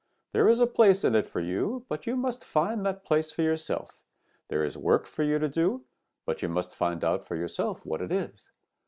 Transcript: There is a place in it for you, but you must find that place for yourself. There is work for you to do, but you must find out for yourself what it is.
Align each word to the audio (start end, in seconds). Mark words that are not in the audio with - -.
There 0.31 0.49
is 0.49 0.59
a 0.59 0.65
place 0.65 1.03
in 1.03 1.13
it 1.13 1.27
for 1.27 1.39
you, 1.41 1.85
but 1.87 2.07
you 2.07 2.15
must 2.15 2.43
find 2.43 2.83
that 2.83 3.03
place 3.03 3.31
for 3.31 3.43
yourself. 3.43 4.01
There 4.47 4.65
is 4.65 4.75
work 4.75 5.05
for 5.05 5.21
you 5.21 5.37
to 5.37 5.47
do, 5.47 5.85
but 6.25 6.41
you 6.41 6.49
must 6.49 6.73
find 6.73 7.03
out 7.03 7.27
for 7.27 7.35
yourself 7.35 7.85
what 7.85 8.01
it 8.01 8.11
is. 8.11 8.49